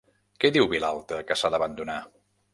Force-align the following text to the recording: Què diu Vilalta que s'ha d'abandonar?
Què 0.43 0.49
diu 0.55 0.69
Vilalta 0.71 1.21
que 1.29 1.39
s'ha 1.43 1.53
d'abandonar? 1.57 2.01